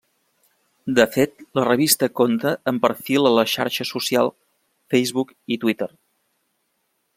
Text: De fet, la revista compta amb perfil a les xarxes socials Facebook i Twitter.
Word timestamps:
De 0.99 1.03
fet, 1.15 1.43
la 1.59 1.65
revista 1.67 2.09
compta 2.21 2.53
amb 2.71 2.81
perfil 2.87 3.29
a 3.31 3.33
les 3.35 3.53
xarxes 3.59 3.93
socials 3.97 4.35
Facebook 4.95 5.37
i 5.57 5.63
Twitter. 5.65 5.93